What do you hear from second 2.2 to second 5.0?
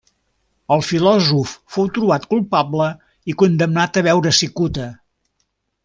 culpable i condemnat a beure cicuta.